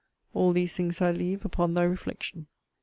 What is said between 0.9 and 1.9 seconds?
I leave upon thy